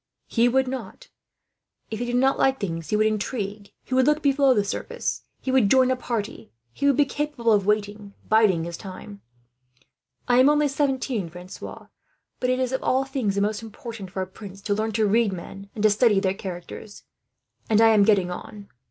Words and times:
He 0.25 0.47
would 0.49 0.67
not. 0.67 1.09
If 1.91 1.99
he 1.99 2.05
did 2.05 2.15
not 2.15 2.39
like 2.39 2.59
things 2.59 2.89
he 2.89 2.95
would 2.95 3.05
intrigue, 3.05 3.71
he 3.83 3.93
would 3.93 4.07
look 4.07 4.23
below 4.23 4.51
the 4.51 4.63
surface, 4.63 5.21
he 5.39 5.51
would 5.51 5.69
join 5.69 5.91
a 5.91 5.95
party, 5.95 6.51
he 6.73 6.87
would 6.87 6.97
be 6.97 7.05
capable 7.05 7.51
of 7.51 7.67
waiting, 7.67 8.15
biding 8.27 8.63
his 8.63 8.77
time. 8.77 9.21
I 10.27 10.37
am 10.39 10.49
only 10.49 10.67
seventeen, 10.67 11.29
Francois; 11.29 11.85
but 12.39 12.49
it 12.49 12.59
is 12.59 12.71
of 12.71 12.81
all 12.81 13.03
things 13.05 13.35
the 13.35 13.41
most 13.41 13.61
important 13.61 14.09
for 14.09 14.23
a 14.23 14.25
prince 14.25 14.59
to 14.63 14.73
learn 14.73 14.91
to 14.93 15.05
read 15.05 15.31
men, 15.33 15.69
and 15.75 15.83
to 15.83 15.89
study 15.91 16.19
their 16.19 16.33
characters, 16.33 17.03
and 17.69 17.79
I 17.79 17.89
am 17.89 18.01
getting 18.01 18.31
on. 18.31 18.69